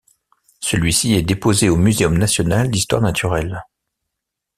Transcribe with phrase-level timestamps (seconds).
[0.61, 3.63] Celui-ci est déposé au Muséum national d'histoire naturelle.